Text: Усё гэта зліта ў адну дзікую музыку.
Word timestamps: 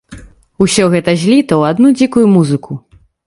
Усё 0.65 0.85
гэта 0.93 1.13
зліта 1.25 1.53
ў 1.61 1.75
адну 1.75 1.93
дзікую 1.99 2.25
музыку. 2.39 2.81